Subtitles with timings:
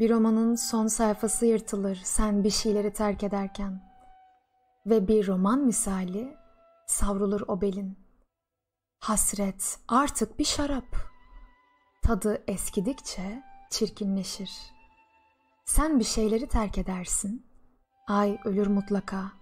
[0.00, 3.82] Bir romanın son sayfası yırtılır sen bir şeyleri terk ederken.
[4.86, 6.36] Ve bir roman misali
[6.86, 7.98] savrulur o belin.
[8.98, 10.96] Hasret artık bir şarap.
[12.02, 14.50] Tadı eskidikçe çirkinleşir.
[15.64, 17.46] Sen bir şeyleri terk edersin.
[18.08, 19.32] Ay ölür mutlaka.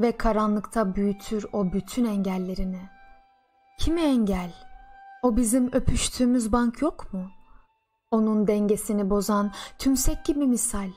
[0.00, 2.90] Ve karanlıkta büyütür o bütün engellerini.
[3.78, 4.54] Kime engel?
[5.22, 7.41] O bizim öpüştüğümüz bank yok mu?''
[8.12, 10.90] Onun dengesini bozan tümsek gibi misal.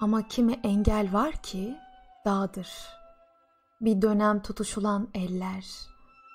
[0.00, 1.76] Ama kimi engel var ki
[2.24, 2.68] dağdır.
[3.80, 5.64] Bir dönem tutuşulan eller.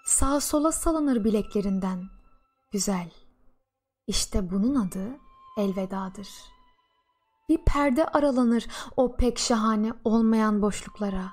[0.06, 2.04] Sağa sola salınır bileklerinden.
[2.72, 3.12] Güzel.
[4.08, 5.08] İşte bunun adı
[5.58, 6.30] elvedadır.
[7.50, 11.32] Bir perde aralanır o pek şahane olmayan boşluklara.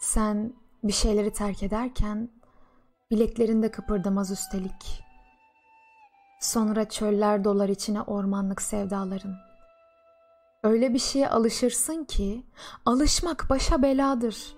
[0.00, 0.54] Sen
[0.84, 2.30] bir şeyleri terk ederken
[3.10, 5.13] bileklerinde kıpırdamaz üstelik.''
[6.54, 9.36] Sonra çöller dolar içine ormanlık sevdaların.
[10.62, 12.46] Öyle bir şeye alışırsın ki
[12.86, 14.54] alışmak başa beladır.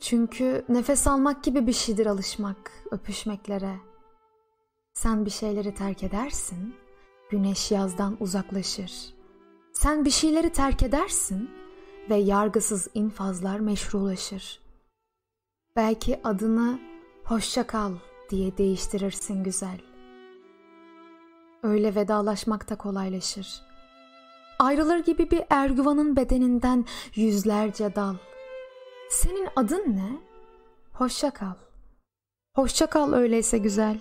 [0.00, 3.76] Çünkü nefes almak gibi bir şeydir alışmak, öpüşmeklere.
[4.94, 6.74] Sen bir şeyleri terk edersin,
[7.30, 9.14] güneş yazdan uzaklaşır.
[9.72, 11.50] Sen bir şeyleri terk edersin
[12.10, 14.60] ve yargısız infazlar meşrulaşır.
[15.76, 16.80] Belki adını
[17.24, 17.92] hoşça kal
[18.30, 19.95] diye değiştirirsin güzel.''
[21.62, 23.62] Öyle vedalaşmak da kolaylaşır.
[24.58, 28.14] Ayrılır gibi bir erguvanın bedeninden yüzlerce dal.
[29.10, 30.18] Senin adın ne?
[30.92, 31.54] Hoşça kal.
[32.54, 33.98] Hoşça kal öyleyse güzel.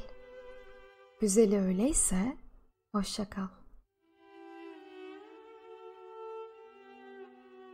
[1.22, 2.38] Güzeli öyleyse
[2.96, 3.48] hoşça kal.